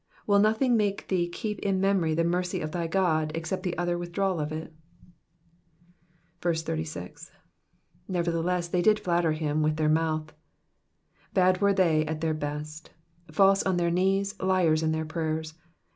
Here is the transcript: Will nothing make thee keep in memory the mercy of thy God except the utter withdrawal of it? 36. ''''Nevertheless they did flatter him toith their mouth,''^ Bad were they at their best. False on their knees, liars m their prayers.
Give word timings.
Will 0.25 0.39
nothing 0.39 0.75
make 0.75 1.09
thee 1.09 1.29
keep 1.29 1.59
in 1.59 1.79
memory 1.79 2.15
the 2.15 2.23
mercy 2.23 2.59
of 2.59 2.71
thy 2.71 2.87
God 2.87 3.31
except 3.35 3.61
the 3.61 3.77
utter 3.77 3.99
withdrawal 3.99 4.39
of 4.39 4.51
it? 4.51 4.73
36. 6.41 7.29
''''Nevertheless 8.09 8.71
they 8.71 8.81
did 8.81 8.99
flatter 8.99 9.33
him 9.33 9.61
toith 9.61 9.75
their 9.75 9.89
mouth,''^ 9.89 10.33
Bad 11.35 11.61
were 11.61 11.73
they 11.75 12.03
at 12.07 12.19
their 12.21 12.33
best. 12.33 12.89
False 13.31 13.61
on 13.61 13.77
their 13.77 13.91
knees, 13.91 14.33
liars 14.41 14.81
m 14.81 14.91
their 14.91 15.05
prayers. 15.05 15.53